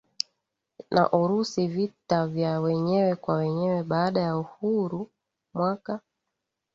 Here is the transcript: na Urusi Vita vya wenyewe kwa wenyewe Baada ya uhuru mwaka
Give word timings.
na 0.93 1.03
Urusi 1.21 1.61
Vita 1.73 2.19
vya 2.27 2.59
wenyewe 2.59 3.15
kwa 3.15 3.35
wenyewe 3.35 3.83
Baada 3.83 4.21
ya 4.21 4.37
uhuru 4.37 5.09
mwaka 5.53 6.01